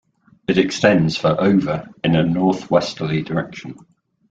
It 0.47 0.57
extends 0.57 1.15
for 1.15 1.39
over 1.39 1.87
in 2.03 2.15
a 2.15 2.23
northwesterly 2.23 3.21
direction. 3.21 3.75